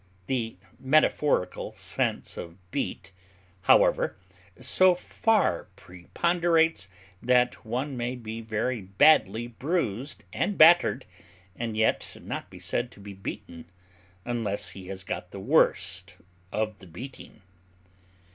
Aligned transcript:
The 0.25 0.57
metaphorical 0.79 1.73
sense 1.75 2.35
of 2.35 2.57
beat, 2.71 3.11
however, 3.69 4.15
so 4.59 4.95
far 4.95 5.65
preponderates 5.75 6.87
that 7.21 7.63
one 7.63 7.95
may 7.95 8.15
be 8.15 8.41
very 8.41 8.81
badly 8.81 9.45
bruised 9.45 10.23
and 10.33 10.57
battered, 10.57 11.05
and 11.55 11.77
yet 11.77 12.17
not 12.19 12.49
be 12.49 12.57
said 12.57 12.89
to 12.93 12.99
be 12.99 13.13
beaten, 13.13 13.65
unless 14.25 14.71
he 14.71 14.87
has 14.87 15.03
got 15.03 15.29
the 15.29 15.39
worst 15.39 16.17
of 16.51 16.79
the 16.79 16.87
beating. 16.87 17.43